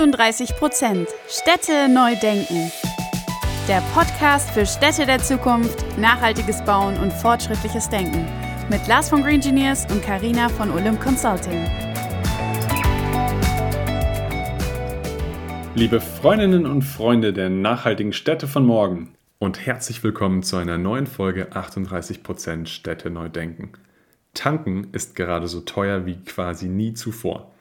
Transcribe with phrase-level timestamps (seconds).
[0.00, 2.72] 38 Prozent Städte neu denken.
[3.68, 8.26] Der Podcast für Städte der Zukunft, nachhaltiges Bauen und fortschrittliches Denken.
[8.70, 11.68] Mit Lars von Green Engineers und Karina von Olymp Consulting.
[15.74, 21.06] Liebe Freundinnen und Freunde der nachhaltigen Städte von morgen und herzlich willkommen zu einer neuen
[21.06, 23.72] Folge 38 Prozent Städte neu denken.
[24.32, 27.52] Tanken ist gerade so teuer wie quasi nie zuvor.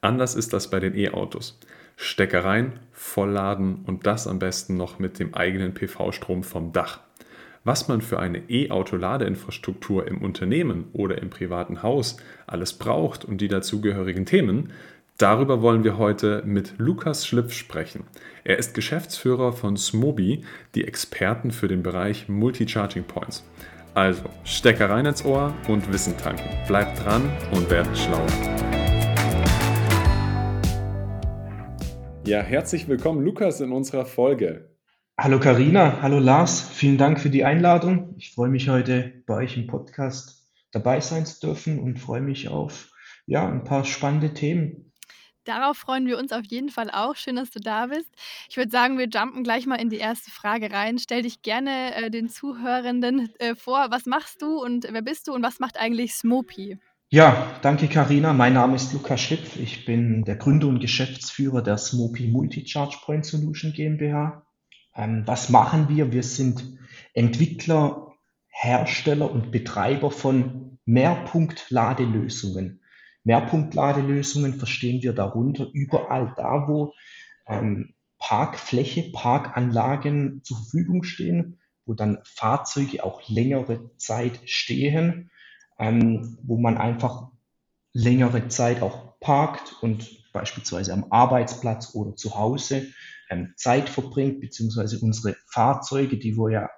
[0.00, 1.58] Anders ist das bei den E-Autos.
[2.00, 7.00] Steckereien, Vollladen und das am besten noch mit dem eigenen PV-Strom vom Dach.
[7.64, 12.16] Was man für eine E-Auto-Ladeinfrastruktur im Unternehmen oder im privaten Haus
[12.46, 14.70] alles braucht und die dazugehörigen Themen,
[15.18, 18.04] darüber wollen wir heute mit Lukas Schlipf sprechen.
[18.44, 20.44] Er ist Geschäftsführer von Smobi,
[20.76, 23.44] die Experten für den Bereich Multi-Charging Points.
[23.94, 26.48] Also, Steckereien ins Ohr und Wissen tanken.
[26.68, 28.77] Bleibt dran und werdet schlauer.
[32.28, 34.76] Ja, herzlich willkommen, Lukas, in unserer Folge.
[35.16, 38.14] Hallo Karina, hallo Lars, vielen Dank für die Einladung.
[38.18, 42.48] Ich freue mich heute bei euch im Podcast dabei sein zu dürfen und freue mich
[42.48, 42.92] auf
[43.24, 44.92] ja, ein paar spannende Themen.
[45.44, 47.16] Darauf freuen wir uns auf jeden Fall auch.
[47.16, 48.10] Schön, dass du da bist.
[48.50, 50.98] Ich würde sagen, wir jumpen gleich mal in die erste Frage rein.
[50.98, 53.86] Stell dich gerne äh, den Zuhörenden äh, vor.
[53.88, 56.76] Was machst du und wer bist du und was macht eigentlich Smopy?
[57.10, 58.34] Ja, danke Karina.
[58.34, 59.56] Mein Name ist Lukas Schipf.
[59.56, 64.44] Ich bin der Gründer und Geschäftsführer der Smopy Multi-Charge Point Solution GmbH.
[64.94, 66.12] Ähm, was machen wir?
[66.12, 66.78] Wir sind
[67.14, 68.12] Entwickler,
[68.48, 72.82] Hersteller und Betreiber von Mehrpunktladelösungen.
[73.24, 76.92] Mehrpunktladelösungen verstehen wir darunter überall da, wo
[77.46, 85.30] ähm, Parkfläche, Parkanlagen zur Verfügung stehen, wo dann Fahrzeuge auch längere Zeit stehen
[85.78, 87.28] ähm, wo man einfach
[87.92, 92.88] längere Zeit auch parkt und beispielsweise am Arbeitsplatz oder zu Hause
[93.30, 96.68] ähm, Zeit verbringt, beziehungsweise unsere Fahrzeuge, die wo ja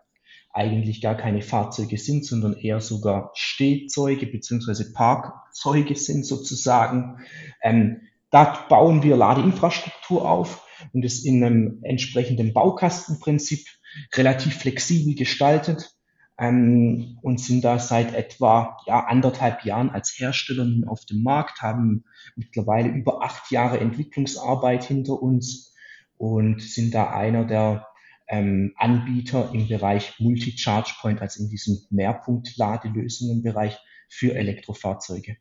[0.53, 7.19] eigentlich gar keine Fahrzeuge sind, sondern eher sogar Stehzeuge beziehungsweise Parkzeuge sind sozusagen.
[7.63, 13.67] Ähm, da bauen wir Ladeinfrastruktur auf und es in einem entsprechenden Baukastenprinzip
[14.15, 15.93] relativ flexibel gestaltet
[16.41, 21.61] ähm, und sind da seit etwa ja, anderthalb Jahren als Hersteller nun auf dem Markt,
[21.61, 25.75] haben mittlerweile über acht Jahre Entwicklungsarbeit hinter uns
[26.17, 27.87] und sind da einer der
[28.27, 33.79] ähm, Anbieter im Bereich Multi-Charge Point, also in diesem Mehrpunkt-Ladelösungen-Bereich
[34.09, 35.37] für Elektrofahrzeuge.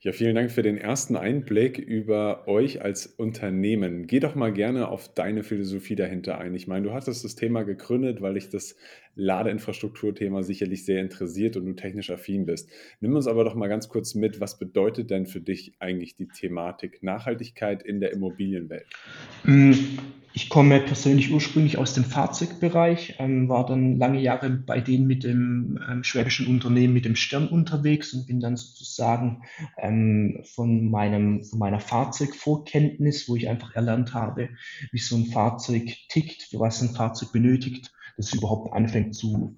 [0.00, 4.06] Ja, vielen Dank für den ersten Einblick über euch als Unternehmen.
[4.06, 6.54] Geh doch mal gerne auf deine Philosophie dahinter ein.
[6.54, 8.76] Ich meine, du hattest das Thema gegründet, weil dich das
[9.16, 12.70] Ladeinfrastrukturthema sicherlich sehr interessiert und du technisch affin bist.
[13.00, 16.28] Nimm uns aber doch mal ganz kurz mit, was bedeutet denn für dich eigentlich die
[16.28, 18.86] Thematik Nachhaltigkeit in der Immobilienwelt?
[19.44, 19.72] Mm,
[20.36, 25.24] ich komme persönlich ursprünglich aus dem Fahrzeugbereich, ähm, war dann lange Jahre bei denen mit
[25.24, 29.44] dem ähm, schwäbischen Unternehmen mit dem Stern unterwegs und bin dann sozusagen
[29.78, 34.50] ähm, von, meinem, von meiner Fahrzeugvorkenntnis, wo ich einfach erlernt habe,
[34.92, 39.56] wie so ein Fahrzeug tickt, für was ein Fahrzeug benötigt, dass es überhaupt anfängt zu,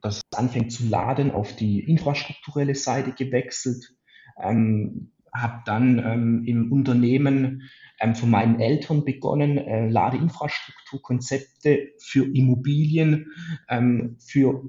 [0.00, 3.94] dass es anfängt zu laden, auf die infrastrukturelle Seite gewechselt.
[4.40, 13.32] Ähm, habe dann ähm, im Unternehmen ähm, von meinen Eltern begonnen, äh, Ladeinfrastrukturkonzepte für Immobilien,
[13.68, 14.62] ähm, für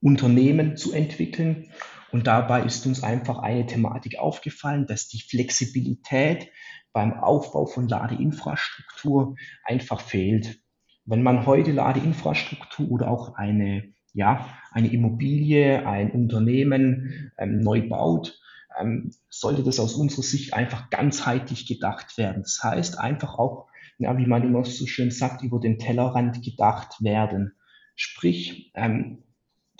[0.00, 1.70] Unternehmen zu entwickeln.
[2.10, 6.50] Und dabei ist uns einfach eine Thematik aufgefallen, dass die Flexibilität
[6.92, 10.60] beim Aufbau von Ladeinfrastruktur einfach fehlt.
[11.06, 18.40] Wenn man heute Ladeinfrastruktur oder auch eine, ja, eine Immobilie, ein Unternehmen ähm, neu baut,
[18.78, 22.42] ähm, sollte das aus unserer Sicht einfach ganzheitlich gedacht werden.
[22.42, 27.02] Das heißt einfach auch, ja, wie man immer so schön sagt, über den Tellerrand gedacht
[27.02, 27.52] werden.
[27.94, 29.22] Sprich, ähm,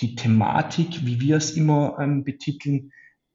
[0.00, 2.92] die Thematik, wie wir es immer ähm, betiteln,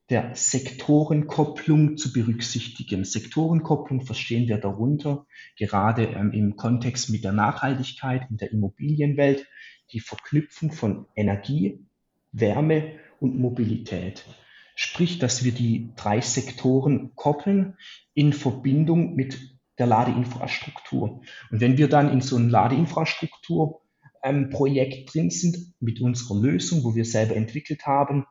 [0.09, 3.05] der Sektorenkopplung zu berücksichtigen.
[3.05, 9.45] Sektorenkopplung verstehen wir darunter, gerade ähm, im Kontext mit der Nachhaltigkeit in der Immobilienwelt,
[9.91, 11.85] die Verknüpfung von Energie,
[12.31, 14.25] Wärme und Mobilität.
[14.75, 17.77] Sprich, dass wir die drei Sektoren koppeln
[18.13, 19.39] in Verbindung mit
[19.77, 21.21] der Ladeinfrastruktur.
[21.51, 24.49] Und wenn wir dann in so ein Ladeinfrastrukturprojekt ähm,
[25.05, 28.25] drin sind mit unserer Lösung, wo wir selber entwickelt haben,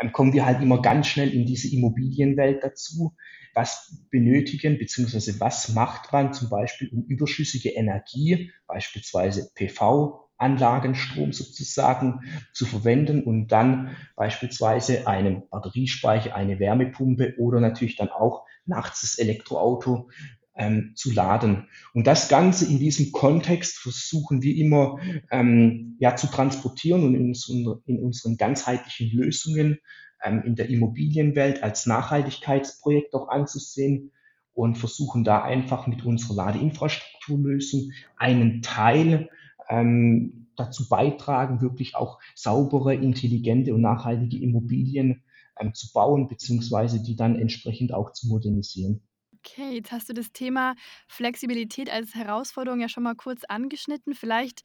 [0.00, 3.14] ähm, kommen wir halt immer ganz schnell in diese Immobilienwelt dazu.
[3.54, 12.20] Was benötigen beziehungsweise was macht man zum Beispiel um überschüssige Energie, beispielsweise PV, Anlagenstrom sozusagen
[12.52, 19.18] zu verwenden und dann beispielsweise einen Batteriespeicher, eine Wärmepumpe oder natürlich dann auch nachts das
[19.18, 20.10] Elektroauto
[20.56, 21.68] ähm, zu laden.
[21.92, 24.98] Und das Ganze in diesem Kontext versuchen wir immer
[25.30, 29.78] ähm, ja, zu transportieren und in, unseren, in unseren ganzheitlichen Lösungen
[30.22, 34.12] ähm, in der Immobilienwelt als Nachhaltigkeitsprojekt auch anzusehen
[34.52, 39.28] und versuchen da einfach mit unserer Ladeinfrastrukturlösung einen Teil
[39.68, 45.24] ähm, dazu beitragen, wirklich auch saubere, intelligente und nachhaltige Immobilien
[45.58, 49.02] ähm, zu bauen, beziehungsweise die dann entsprechend auch zu modernisieren.
[49.46, 50.74] Okay, jetzt hast du das Thema
[51.06, 54.14] Flexibilität als Herausforderung ja schon mal kurz angeschnitten.
[54.14, 54.62] Vielleicht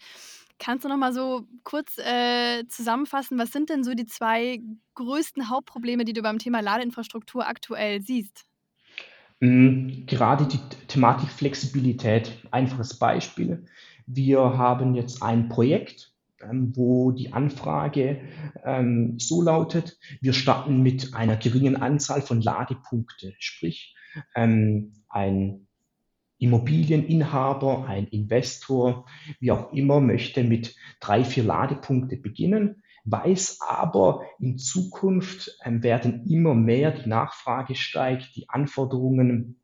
[0.57, 4.59] kannst du noch mal so kurz äh, zusammenfassen, was sind denn so die zwei
[4.95, 8.45] größten Hauptprobleme, die du beim Thema Ladeinfrastruktur aktuell siehst?
[9.41, 13.65] Mm, gerade die Thematik Flexibilität, einfaches Beispiel.
[14.07, 18.21] Wir haben jetzt ein Projekt, ähm, wo die Anfrage
[18.63, 23.95] ähm, so lautet, wir starten mit einer geringen Anzahl von Ladepunkte, sprich
[24.35, 25.67] ähm, ein
[26.39, 29.05] Immobilieninhaber, ein Investor,
[29.39, 36.25] wie auch immer, möchte mit drei, vier Ladepunkte beginnen, weiß aber, in Zukunft ähm, werden
[36.27, 39.59] immer mehr, die Nachfrage steigt, die Anforderungen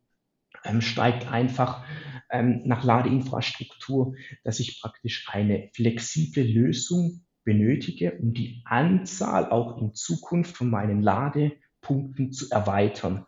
[0.64, 1.86] ähm, steigt einfach
[2.30, 9.94] ähm, nach Ladeinfrastruktur, dass ich praktisch eine flexible Lösung benötige, um die Anzahl auch in
[9.94, 13.26] Zukunft von meinen Ladepunkten zu erweitern.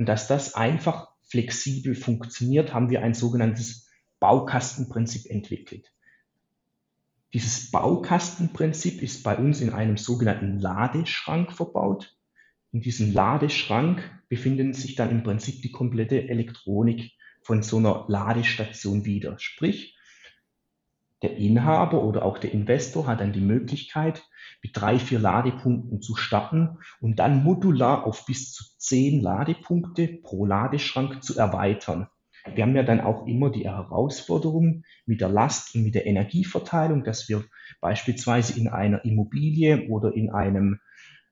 [0.00, 5.92] Und dass das einfach flexibel funktioniert, haben wir ein sogenanntes Baukastenprinzip entwickelt.
[7.34, 12.16] Dieses Baukastenprinzip ist bei uns in einem sogenannten Ladeschrank verbaut.
[12.72, 14.00] In diesem Ladeschrank
[14.30, 17.12] befinden sich dann im Prinzip die komplette Elektronik
[17.42, 19.38] von so einer Ladestation wieder.
[19.38, 19.98] Sprich,
[21.22, 24.24] der Inhaber oder auch der Investor hat dann die Möglichkeit,
[24.62, 30.46] mit drei, vier Ladepunkten zu starten und dann modular auf bis zu zehn Ladepunkte pro
[30.46, 32.08] Ladeschrank zu erweitern.
[32.54, 37.04] Wir haben ja dann auch immer die Herausforderung mit der Last und mit der Energieverteilung,
[37.04, 37.44] dass wir
[37.80, 40.80] beispielsweise in einer Immobilie oder in einem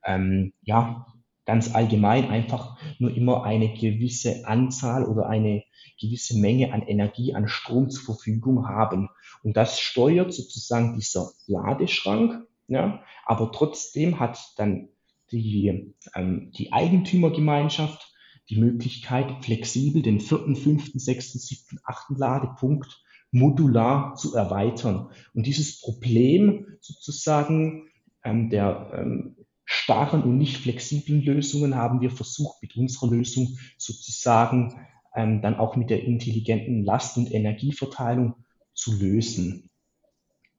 [0.05, 1.07] ähm, ja,
[1.49, 5.65] ganz allgemein einfach nur immer eine gewisse Anzahl oder eine
[5.99, 9.09] gewisse Menge an Energie, an Strom zur Verfügung haben.
[9.43, 12.47] Und das steuert sozusagen dieser Ladeschrank.
[12.67, 14.91] Ja, aber trotzdem hat dann
[15.33, 18.13] die, ähm, die Eigentümergemeinschaft
[18.51, 25.09] die Möglichkeit, flexibel den vierten, fünften, sechsten, siebten, achten Ladepunkt modular zu erweitern.
[25.33, 27.89] Und dieses Problem sozusagen
[28.23, 29.38] ähm, der ähm,
[29.71, 34.81] starren und nicht flexiblen Lösungen haben wir versucht, mit unserer Lösung sozusagen
[35.15, 38.35] ähm, dann auch mit der intelligenten Last- und Energieverteilung
[38.73, 39.69] zu lösen.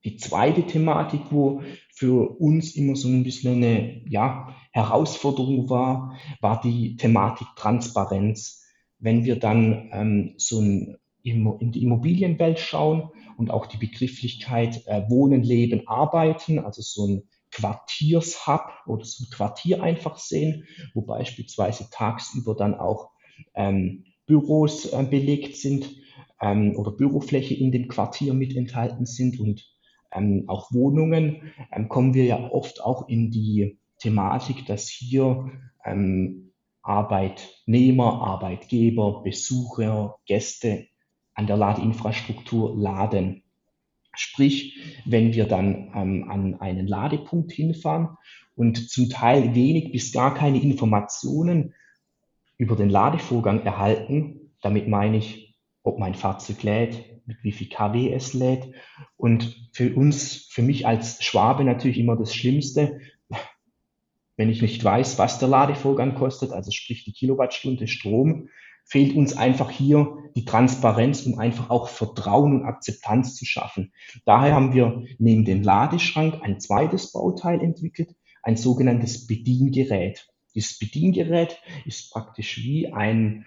[0.04, 6.62] Die zweite Thematik, wo für uns immer so ein bisschen eine ja, Herausforderung war, war
[6.62, 8.64] die Thematik Transparenz.
[9.00, 15.10] Wenn wir dann ähm, so ein, in die Immobilienwelt schauen und auch die Begrifflichkeit äh,
[15.10, 17.24] Wohnen, Leben, Arbeiten, also so ein
[17.60, 23.12] Quartiershub oder so ein Quartier einfach sehen, wo beispielsweise tagsüber dann auch
[23.56, 25.90] ähm, Büros äh, belegt sind
[26.42, 29.66] ähm, oder Bürofläche in dem Quartier mit enthalten sind und
[30.12, 35.52] ähm, auch Wohnungen, ähm, kommen wir ja oft auch in die Thematik, dass hier
[35.86, 40.88] ähm, Arbeitnehmer, Arbeitgeber, Besucher, Gäste
[41.34, 43.44] an der Ladeinfrastruktur laden.
[44.20, 48.18] Sprich, wenn wir dann ähm, an einen Ladepunkt hinfahren
[48.56, 51.74] und zum Teil wenig bis gar keine Informationen
[52.58, 58.12] über den Ladevorgang erhalten, damit meine ich, ob mein Fahrzeug lädt, mit wie viel kW
[58.14, 58.74] es lädt.
[59.16, 63.00] Und für uns, für mich als Schwabe natürlich immer das Schlimmste,
[64.36, 68.50] wenn ich nicht weiß, was der Ladevorgang kostet, also sprich die Kilowattstunde Strom,
[68.90, 73.94] fehlt uns einfach hier die Transparenz, um einfach auch Vertrauen und Akzeptanz zu schaffen.
[74.26, 80.28] Daher haben wir neben dem Ladeschrank ein zweites Bauteil entwickelt, ein sogenanntes Bediengerät.
[80.56, 83.46] Dieses Bediengerät ist praktisch wie ein,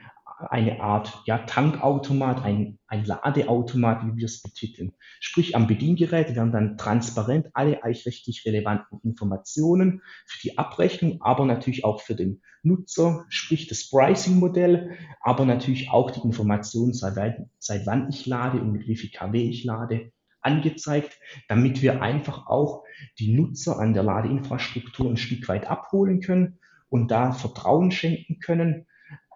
[0.50, 4.92] eine Art ja, Tankautomat, ein, ein Ladeautomat, wie wir es betiteln.
[5.20, 11.84] Sprich, am Bediengerät werden dann transparent alle eichrechtlich relevanten Informationen für die Abrechnung, aber natürlich
[11.84, 18.08] auch für den Nutzer, sprich das Pricing-Modell, aber natürlich auch die Informationen, seit, seit wann
[18.08, 21.18] ich lade und mit wie viel kW ich lade, angezeigt,
[21.48, 22.84] damit wir einfach auch
[23.18, 26.58] die Nutzer an der Ladeinfrastruktur ein Stück weit abholen können
[26.88, 28.86] und da Vertrauen schenken können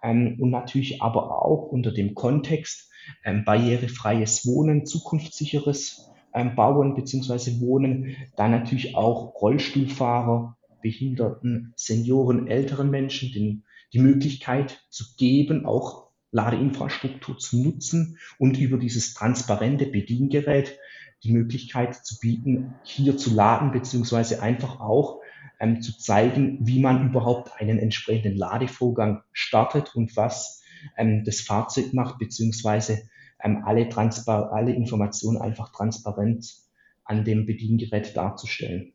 [0.03, 2.91] ähm, und natürlich aber auch unter dem Kontext
[3.23, 12.89] ähm, barrierefreies Wohnen, zukunftssicheres ähm, Bauen beziehungsweise Wohnen, da natürlich auch Rollstuhlfahrer, Behinderten, Senioren, älteren
[12.89, 13.63] Menschen den,
[13.93, 20.77] die Möglichkeit zu geben, auch Ladeinfrastruktur zu nutzen und über dieses transparente Bediengerät
[21.23, 25.21] die Möglichkeit zu bieten, hier zu laden, beziehungsweise einfach auch
[25.59, 30.63] ähm, zu zeigen, wie man überhaupt einen entsprechenden Ladevorgang startet und was
[30.97, 33.09] ähm, das Fahrzeug macht, beziehungsweise
[33.43, 36.55] ähm, alle, Transpar alle Informationen einfach transparent
[37.03, 38.93] an dem Bediengerät darzustellen.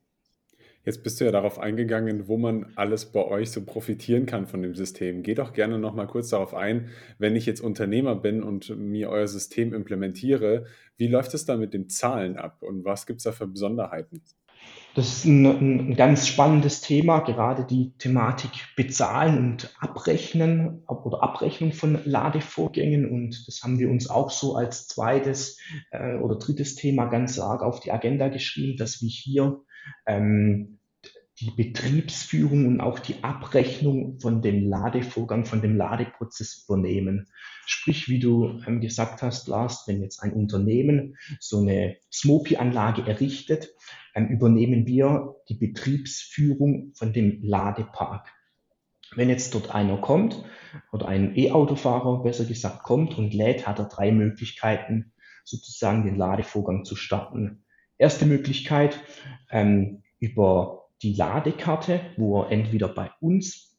[0.85, 4.63] Jetzt bist du ja darauf eingegangen, wo man alles bei euch so profitieren kann von
[4.63, 5.23] dem System.
[5.23, 6.89] Geh doch gerne noch mal kurz darauf ein,
[7.19, 10.67] wenn ich jetzt Unternehmer bin und mir euer System implementiere,
[10.97, 14.23] wie läuft es da mit den Zahlen ab und was gibt es da für Besonderheiten?
[14.95, 21.73] Das ist ein, ein, ganz spannendes Thema, gerade die Thematik Bezahlen und Abrechnen oder Abrechnung
[21.73, 23.11] von Ladevorgängen.
[23.11, 25.59] Und das haben wir uns auch so als zweites
[25.93, 29.61] äh, oder drittes Thema ganz arg auf die Agenda geschrieben, dass wir hier
[30.07, 30.79] ähm,
[31.43, 37.27] die Betriebsführung und auch die Abrechnung von dem Ladevorgang, von dem Ladeprozess übernehmen.
[37.67, 43.71] Sprich, wie du ähm, gesagt hast, Lars, wenn jetzt ein Unternehmen so eine Smopi-Anlage errichtet,
[44.15, 48.29] ähm, übernehmen wir die Betriebsführung von dem Ladepark.
[49.17, 50.45] Wenn jetzt dort einer kommt
[50.93, 55.13] oder ein E-Autofahrer besser gesagt kommt und lädt, hat er drei Möglichkeiten,
[55.45, 57.65] sozusagen den Ladevorgang zu starten.
[57.99, 59.01] Erste Möglichkeit
[59.51, 63.77] ähm, über die Ladekarte, wo er entweder bei uns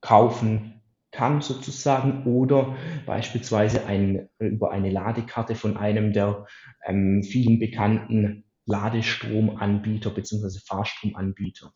[0.00, 2.76] kaufen kann sozusagen oder
[3.06, 6.46] beispielsweise ein, über eine Ladekarte von einem der
[6.86, 10.58] ähm, vielen bekannten Ladestromanbieter bzw.
[10.66, 11.72] Fahrstromanbieter.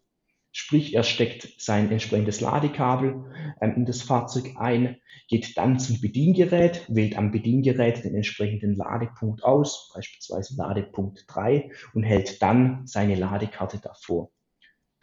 [0.53, 3.27] Sprich, er steckt sein entsprechendes Ladekabel
[3.61, 4.97] ähm, in das Fahrzeug ein,
[5.29, 12.05] geht dann zum Bediengerät, wählt am Bediengerät den entsprechenden Ladepunkt aus, beispielsweise Ladepunkt 3, und
[12.05, 14.31] hält dann seine Ladekarte davor.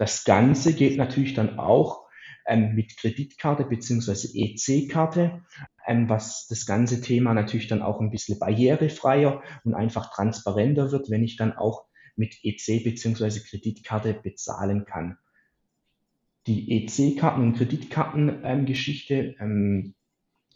[0.04, 2.08] Das Ganze geht natürlich dann auch
[2.46, 5.44] ähm, mit Kreditkarte beziehungsweise EC-Karte,
[5.88, 11.10] ähm, was das ganze Thema natürlich dann auch ein bisschen barrierefreier und einfach transparenter wird,
[11.10, 11.86] wenn ich dann auch
[12.18, 15.18] mit EC beziehungsweise Kreditkarte bezahlen kann
[16.48, 19.94] die EC-Karten- und Kreditkartengeschichte ähm,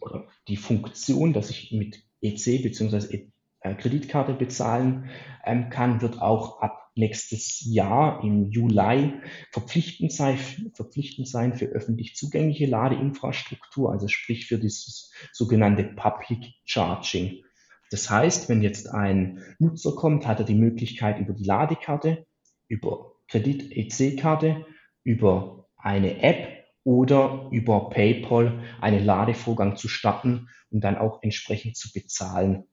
[0.01, 3.29] oder die Funktion, dass ich mit EC bzw.
[3.61, 5.09] Äh, Kreditkarte bezahlen
[5.45, 9.13] ähm, kann, wird auch ab nächstes Jahr im Juli
[9.51, 10.37] verpflichtend sein,
[10.73, 17.43] verpflichtend sein für öffentlich zugängliche Ladeinfrastruktur, also sprich für dieses sogenannte Public Charging.
[17.89, 22.25] Das heißt, wenn jetzt ein Nutzer kommt, hat er die Möglichkeit über die Ladekarte,
[22.67, 24.65] über Kredit-EC-Karte,
[25.03, 31.91] über eine App oder über PayPal einen Ladevorgang zu starten und dann auch entsprechend zu
[31.93, 32.65] bezahlen.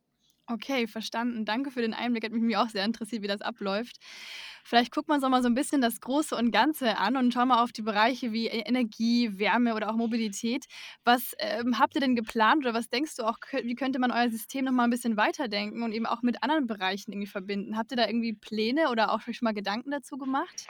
[0.46, 1.46] Okay, verstanden.
[1.46, 2.24] Danke für den Einblick.
[2.24, 3.96] Hat mich auch sehr interessiert, wie das abläuft.
[4.62, 7.32] Vielleicht guckt man uns auch mal so ein bisschen das Große und Ganze an und
[7.32, 10.64] schauen mal auf die Bereiche wie E Energie, Wärme oder auch Mobilität.
[11.04, 14.30] Was, ähm, habt ihr denn geplant oder was denkst du auch, wie könnte man euer
[14.30, 17.76] System noch mal ein bisschen weiterdenken und eben auch mit anderen Bereichen irgendwie verbinden?
[17.76, 20.66] Habt ihr da irgendwie Pläne oder auch schon mal Gedanken dazu gemacht?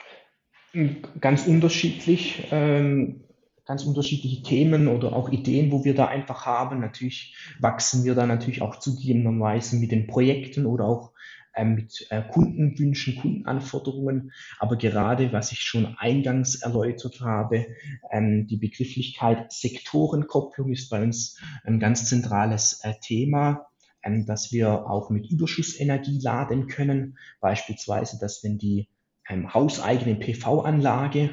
[1.21, 3.21] ganz unterschiedlich, ähm,
[3.65, 6.79] ganz unterschiedliche Themen oder auch Ideen, wo wir da einfach haben.
[6.79, 11.13] Natürlich wachsen wir da natürlich auch zugegebenerweise mit den Projekten oder auch
[11.55, 14.31] ähm, mit äh, Kundenwünschen, Kundenanforderungen.
[14.59, 17.65] Aber gerade, was ich schon eingangs erläutert habe,
[18.11, 23.67] ähm, die Begrifflichkeit Sektorenkopplung ist bei uns ein ganz zentrales äh, Thema
[24.03, 27.17] ähm, dass wir auch mit Überschussenergie laden können.
[27.41, 28.87] Beispielsweise, dass wenn die
[29.27, 31.31] hauseigene PV-Anlage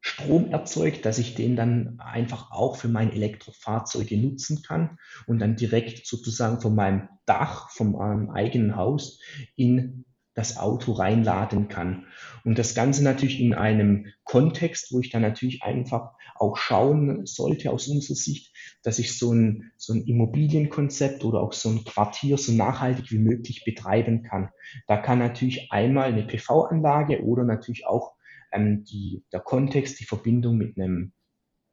[0.00, 5.56] Strom erzeugt, dass ich den dann einfach auch für meine Elektrofahrzeuge nutzen kann und dann
[5.56, 9.20] direkt sozusagen von meinem Dach, von meinem eigenen Haus
[9.56, 10.04] in
[10.34, 12.06] das Auto reinladen kann.
[12.44, 17.70] Und das Ganze natürlich in einem Kontext, wo ich dann natürlich einfach auch schauen sollte
[17.70, 22.38] aus unserer Sicht, dass ich so ein, so ein Immobilienkonzept oder auch so ein Quartier
[22.38, 24.50] so nachhaltig wie möglich betreiben kann.
[24.86, 28.14] Da kann natürlich einmal eine PV-Anlage oder natürlich auch
[28.52, 31.12] ähm, die, der Kontext, die Verbindung mit einem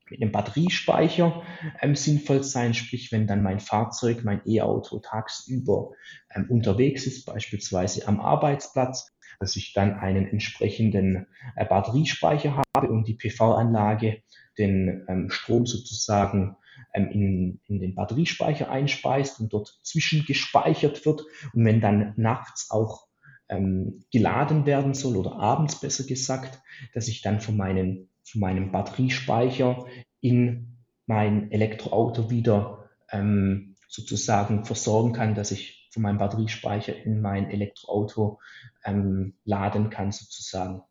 [0.10, 1.44] mit einem Batteriespeicher
[1.82, 5.92] ähm, sinnvoll sein, sprich wenn dann mein Fahrzeug, mein E-Auto tagsüber
[6.34, 13.08] ähm, unterwegs ist, beispielsweise am Arbeitsplatz, dass ich dann einen entsprechenden äh, Batteriespeicher habe und
[13.08, 14.24] die PV-Anlage
[14.58, 16.56] den ähm, Strom sozusagen
[16.94, 21.22] ähm, in, in den Batteriespeicher einspeist und dort zwischengespeichert wird.
[21.54, 23.07] Und wenn dann nachts auch
[23.50, 26.62] ähm, geladen werden soll oder abends besser gesagt,
[26.94, 29.86] dass ich dann von meinen von meinem Batteriespeicher
[30.20, 37.50] in mein Elektroauto wieder ähm, sozusagen versorgen kann, dass ich von meinem Batteriespeicher in mein
[37.50, 38.40] Elektroauto
[38.84, 40.82] ähm, laden kann sozusagen.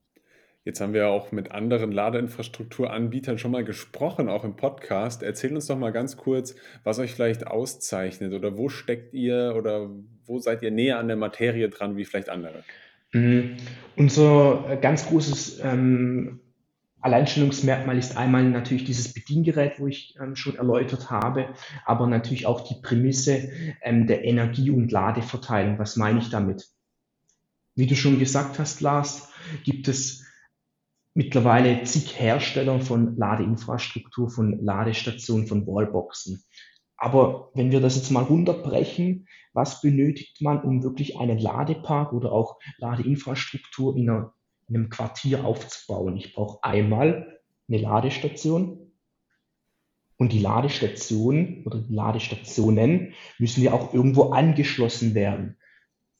[0.66, 5.22] Jetzt haben wir auch mit anderen Ladeinfrastrukturanbietern schon mal gesprochen, auch im Podcast.
[5.22, 9.88] Erzählt uns doch mal ganz kurz, was euch vielleicht auszeichnet oder wo steckt ihr oder
[10.26, 12.64] wo seid ihr näher an der Materie dran wie vielleicht andere?
[13.12, 13.58] Mhm.
[13.94, 16.40] Unser ganz großes ähm,
[17.00, 21.48] Alleinstellungsmerkmal ist einmal natürlich dieses Bediengerät, wo ich ähm, schon erläutert habe,
[21.84, 23.50] aber natürlich auch die Prämisse
[23.82, 25.78] ähm, der Energie- und Ladeverteilung.
[25.78, 26.66] Was meine ich damit?
[27.76, 29.30] Wie du schon gesagt hast, Lars,
[29.62, 30.25] gibt es
[31.16, 36.44] mittlerweile zig Hersteller von Ladeinfrastruktur, von Ladestationen, von Wallboxen.
[36.98, 42.32] Aber wenn wir das jetzt mal runterbrechen, was benötigt man, um wirklich einen Ladepark oder
[42.32, 44.34] auch Ladeinfrastruktur in, einer,
[44.68, 46.18] in einem Quartier aufzubauen?
[46.18, 48.92] Ich brauche einmal eine Ladestation
[50.18, 55.56] und die Ladestationen oder die Ladestationen müssen ja auch irgendwo angeschlossen werden.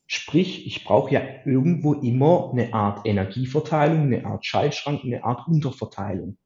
[0.07, 6.39] Sprich, ich brauche ja irgendwo immer eine Art Energieverteilung, eine Art Schaltschrank, eine Art Unterverteilung.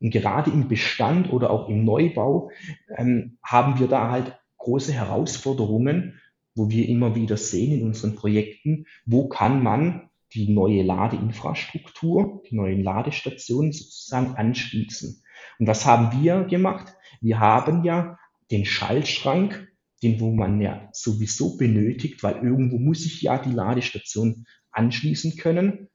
[0.00, 2.50] Und gerade im Bestand oder auch im Neubau
[2.96, 6.20] ähm, haben wir da halt große Herausforderungen,
[6.54, 12.56] wo wir immer wieder sehen in unseren Projekten, wo kann man die neue Ladeinfrastruktur, die
[12.56, 15.22] neuen Ladestationen sozusagen anschließen.
[15.58, 16.94] Und was haben wir gemacht?
[17.20, 18.18] Wir haben ja
[18.50, 19.68] den Schaltschrank
[20.02, 25.88] den wo man ja sowieso benötigt, weil irgendwo muss ich ja die Ladestation anschließen können,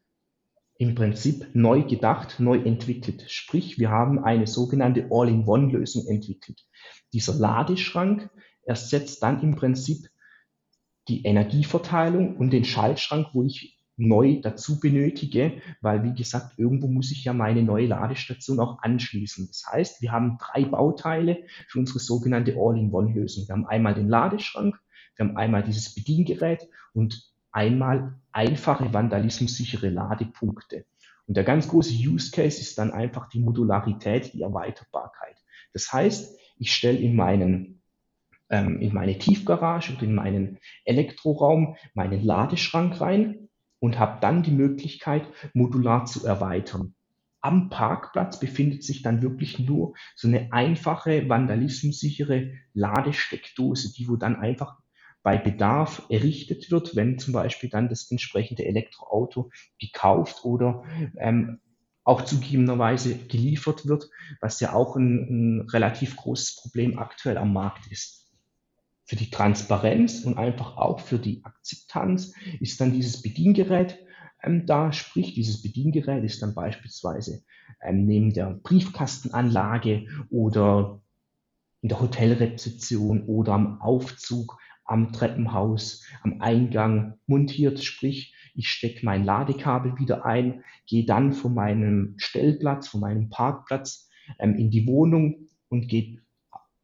[0.77, 3.25] im Prinzip neu gedacht, neu entwickelt.
[3.27, 6.65] Sprich, wir haben eine sogenannte All-in-One-Lösung entwickelt.
[7.13, 8.29] Dieser Ladeschrank
[8.63, 10.07] ersetzt dann im Prinzip
[11.07, 17.11] die Energieverteilung und den Schaltschrank, wo ich neu dazu benötige, weil wie gesagt, irgendwo muss
[17.11, 19.47] ich ja meine neue Ladestation auch anschließen.
[19.47, 23.47] Das heißt, wir haben drei Bauteile für unsere sogenannte All-in-One-Lösung.
[23.47, 24.79] Wir haben einmal den Ladeschrank,
[25.15, 30.85] wir haben einmal dieses Bediengerät und einmal einfache vandalismussichere Ladepunkte.
[31.27, 35.37] Und der ganz große Use Case ist dann einfach die Modularität, die Erweiterbarkeit.
[35.71, 37.81] Das heißt, ich stelle in meinen
[38.49, 43.49] ähm, in meine Tiefgarage oder in meinen Elektroraum meinen Ladeschrank rein
[43.83, 46.95] und habe dann die Möglichkeit, modular zu erweitern.
[47.41, 54.37] Am Parkplatz befindet sich dann wirklich nur so eine einfache, vandalismussichere Ladesteckdose, die wo dann
[54.37, 54.77] einfach
[55.21, 60.85] bei Bedarf errichtet wird, wenn zum Beispiel dann das entsprechende Elektroauto gekauft oder
[61.17, 61.59] ähm,
[62.05, 67.91] auch zugegebenerweise geliefert wird, was ja auch ein, ein relativ großes Problem aktuell am Markt
[67.91, 68.22] ist
[69.05, 73.99] für die Transparenz und einfach auch für die Akzeptanz ist dann dieses Bediengerät
[74.41, 74.91] ähm, da.
[74.91, 77.43] Sprich, dieses Bediengerät ist dann beispielsweise
[77.81, 81.01] ähm, neben der Briefkastenanlage oder
[81.81, 87.83] in der Hotelrezeption oder am Aufzug, am Treppenhaus, am Eingang montiert.
[87.83, 94.09] Sprich, ich stecke mein Ladekabel wieder ein, gehe dann von meinem Stellplatz, von meinem Parkplatz
[94.39, 96.19] ähm, in die Wohnung und gehe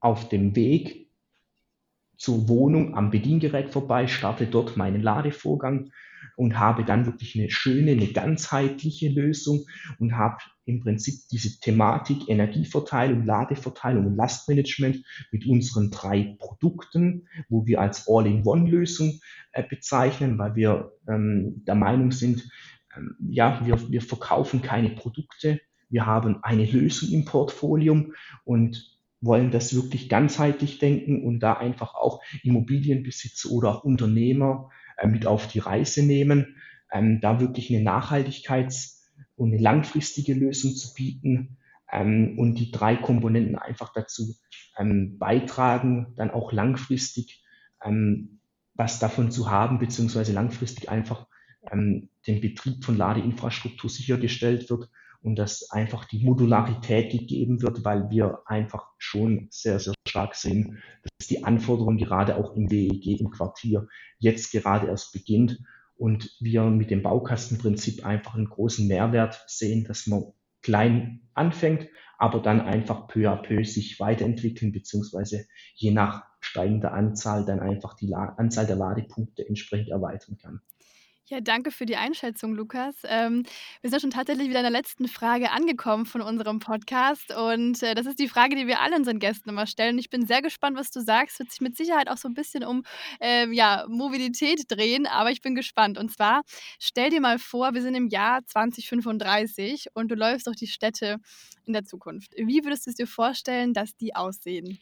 [0.01, 1.08] auf dem Weg
[2.19, 5.89] zur Wohnung am Bediengerät vorbei, starte dort meinen Ladevorgang
[6.35, 9.65] und habe dann wirklich eine schöne, eine ganzheitliche Lösung
[9.99, 17.65] und habe im Prinzip diese Thematik Energieverteilung, Ladeverteilung und Lastmanagement mit unseren drei Produkten, wo
[17.65, 19.19] wir als All-in-One-Lösung
[19.53, 22.49] äh, bezeichnen, weil wir ähm, der Meinung sind,
[22.97, 28.05] ähm, ja, wir, wir verkaufen keine Produkte, wir haben eine Lösung im Portfolio
[28.43, 35.07] und wollen das wirklich ganzheitlich denken und da einfach auch Immobilienbesitzer oder auch Unternehmer äh,
[35.07, 36.57] mit auf die Reise nehmen,
[36.91, 38.99] ähm, da wirklich eine Nachhaltigkeits-
[39.35, 41.57] und eine langfristige Lösung zu bieten
[41.91, 44.35] ähm, und die drei Komponenten einfach dazu
[44.77, 47.43] ähm, beitragen, dann auch langfristig
[48.73, 51.27] was davon zu haben, beziehungsweise langfristig einfach
[51.71, 52.09] den
[52.41, 54.89] Betrieb von Ladeinfrastruktur sichergestellt wird
[55.21, 60.81] und dass einfach die Modularität gegeben wird, weil wir einfach schon sehr, sehr stark sehen,
[61.03, 65.59] dass die Anforderung gerade auch im WEG, im Quartier, jetzt gerade erst beginnt
[65.97, 70.23] und wir mit dem Baukastenprinzip einfach einen großen Mehrwert sehen, dass man
[70.61, 77.45] klein anfängt, aber dann einfach peu à peu sich weiterentwickeln, beziehungsweise je nach steigender Anzahl
[77.45, 80.61] dann einfach die La Anzahl der Ladepunkte entsprechend erweitern kann.
[81.29, 82.95] Ja, danke für die Einschätzung, Lukas.
[83.03, 83.43] Ähm,
[83.81, 87.31] wir sind schon tatsächlich wieder in der letzten Frage angekommen von unserem Podcast.
[87.31, 89.99] Und äh, das ist die Frage, die wir allen unseren Gästen immer stellen.
[89.99, 91.37] Ich bin sehr gespannt, was du sagst.
[91.37, 92.81] Wird sich mit Sicherheit auch so ein bisschen um
[93.19, 95.99] ähm, ja, Mobilität drehen, aber ich bin gespannt.
[95.99, 96.41] Und zwar,
[96.79, 101.17] stell dir mal vor, wir sind im Jahr 2035 und du läufst durch die Städte
[101.65, 102.33] in der Zukunft.
[102.37, 104.79] Wie würdest du es dir vorstellen, dass die aussehen?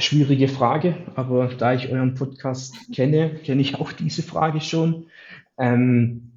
[0.00, 5.08] Schwierige Frage, aber da ich euren Podcast kenne, kenne ich auch diese Frage schon.
[5.58, 6.32] Ähm,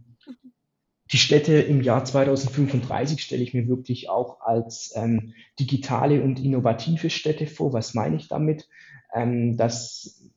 [1.11, 7.09] die Städte im Jahr 2035 stelle ich mir wirklich auch als ähm, digitale und innovative
[7.09, 7.73] Städte vor.
[7.73, 8.69] Was meine ich damit?
[9.13, 10.31] Ähm, dass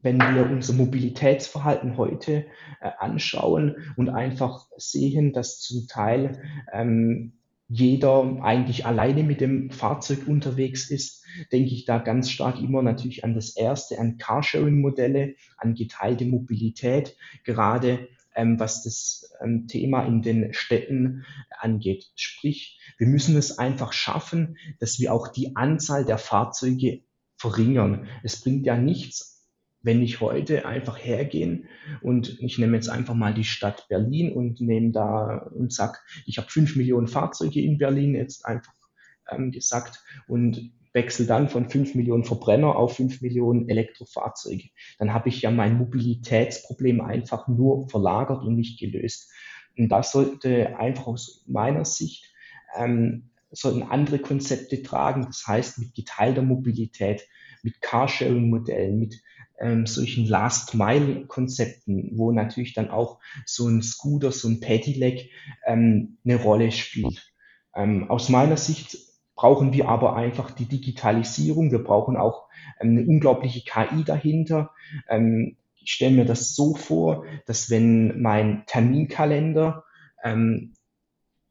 [0.00, 2.46] wenn wir unser Mobilitätsverhalten heute
[2.80, 6.40] äh, anschauen und einfach sehen, dass zum Teil
[6.72, 7.34] ähm,
[7.68, 13.24] jeder eigentlich alleine mit dem Fahrzeug unterwegs ist, denke ich da ganz stark immer natürlich
[13.24, 20.22] an das erste, an Carsharing-Modelle, an geteilte Mobilität, gerade ähm, was das ähm, Thema in
[20.22, 21.24] den Städten
[21.58, 22.06] angeht.
[22.14, 27.02] Sprich, wir müssen es einfach schaffen, dass wir auch die Anzahl der Fahrzeuge
[27.36, 28.06] verringern.
[28.22, 29.32] Es bringt ja nichts,
[29.82, 31.68] wenn ich heute einfach hergehen
[32.02, 36.38] und ich nehme jetzt einfach mal die Stadt Berlin und nehme da und sag, ich
[36.38, 38.72] habe fünf Millionen Fahrzeuge in Berlin jetzt einfach
[39.28, 44.68] ähm, gesagt und wechsle dann von fünf Millionen Verbrenner auf fünf Millionen Elektrofahrzeuge.
[44.98, 49.30] Dann habe ich ja mein Mobilitätsproblem einfach nur verlagert und nicht gelöst.
[49.76, 52.32] Und das sollte einfach aus meiner Sicht
[52.76, 55.26] ähm, sollten andere Konzepte tragen.
[55.26, 57.26] Das heißt mit geteilter Mobilität,
[57.62, 59.22] mit Carsharing-Modellen, mit
[59.60, 65.30] ähm, solchen Last-Mile-Konzepten, wo natürlich dann auch so ein Scooter, so ein Pedelec
[65.66, 67.32] ähm, eine Rolle spielt.
[67.74, 68.98] Ähm, aus meiner Sicht
[69.42, 71.72] brauchen wir aber einfach die Digitalisierung.
[71.72, 72.46] Wir brauchen auch
[72.80, 74.70] ähm, eine unglaubliche KI dahinter.
[75.08, 79.82] Ähm, ich stelle mir das so vor, dass wenn mein Terminkalender
[80.22, 80.74] ähm,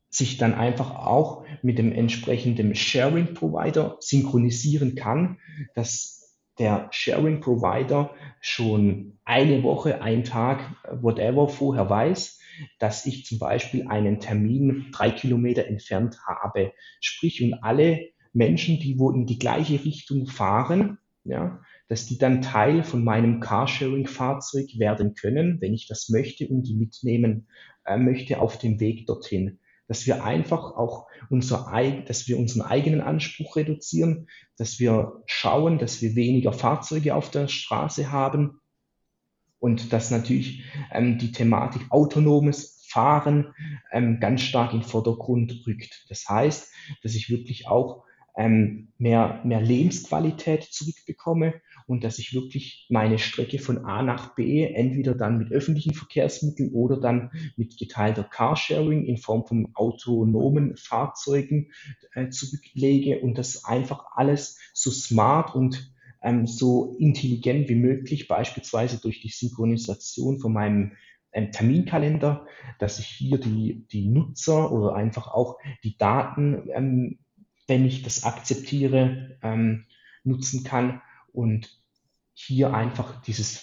[0.09, 5.39] sich dann einfach auch mit dem entsprechenden Sharing Provider synchronisieren kann,
[5.75, 12.39] dass der Sharing Provider schon eine Woche, einen Tag, whatever vorher weiß,
[12.79, 16.73] dass ich zum Beispiel einen Termin drei Kilometer entfernt habe.
[16.99, 17.99] Sprich, und alle
[18.33, 23.39] Menschen, die wo in die gleiche Richtung fahren, ja, dass die dann Teil von meinem
[23.41, 27.47] Carsharing-Fahrzeug werden können, wenn ich das möchte und die mitnehmen
[27.85, 29.59] äh, möchte auf dem Weg dorthin
[29.91, 31.69] dass wir einfach auch unser,
[32.07, 37.49] dass wir unseren eigenen Anspruch reduzieren, dass wir schauen, dass wir weniger Fahrzeuge auf der
[37.49, 38.60] Straße haben
[39.61, 43.53] und dass natürlich ähm, die Thematik autonomes Fahren
[43.91, 46.05] ähm, ganz stark in den Vordergrund rückt.
[46.09, 48.03] Das heißt, dass ich wirklich auch
[48.35, 54.63] ähm, mehr, mehr Lebensqualität zurückbekomme und dass ich wirklich meine Strecke von A nach B
[54.65, 61.71] entweder dann mit öffentlichen Verkehrsmitteln oder dann mit geteilter Carsharing in Form von autonomen Fahrzeugen
[62.13, 68.99] äh, zurücklege und das einfach alles so smart und ähm, so intelligent wie möglich, beispielsweise
[69.01, 70.93] durch die Synchronisation von meinem
[71.31, 72.45] ähm, Terminkalender,
[72.79, 77.19] dass ich hier die, die Nutzer oder einfach auch die Daten, ähm,
[77.67, 79.85] wenn ich das akzeptiere, ähm,
[80.23, 81.69] nutzen kann und
[82.33, 83.57] hier einfach dieses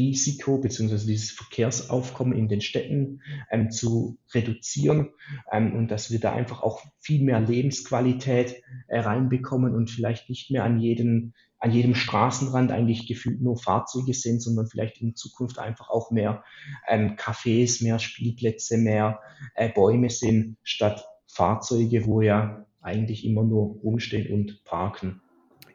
[0.00, 5.10] Verkehrsrisiko beziehungsweise dieses Verkehrsaufkommen in den Städten ähm, zu reduzieren
[5.52, 10.50] ähm, und dass wir da einfach auch viel mehr Lebensqualität äh, reinbekommen und vielleicht nicht
[10.50, 15.58] mehr an jedem, an jedem Straßenrand eigentlich gefühlt nur Fahrzeuge sind, sondern vielleicht in Zukunft
[15.58, 16.44] einfach auch mehr
[16.88, 19.20] ähm, Cafés, mehr Spielplätze, mehr
[19.54, 25.20] äh, Bäume sind, statt Fahrzeuge, wo ja eigentlich immer nur rumstehen und parken.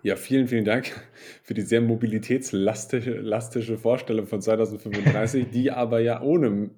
[0.06, 0.92] Ja, vielen, vielen Dank
[1.42, 6.70] für die sehr mobilitätslastische Vorstellung von 2035, die aber ja ohne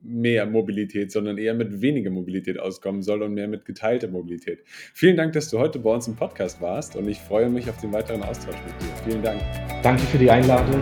[0.00, 4.62] mehr Mobilität, sondern eher mit weniger Mobilität auskommen soll und mehr mit geteilter Mobilität.
[4.94, 7.80] Vielen Dank, dass du heute bei uns im Podcast warst und ich freue mich auf
[7.80, 9.10] den weiteren Austausch mit dir.
[9.10, 9.42] Vielen Dank.
[9.82, 10.80] Danke für die Einladung.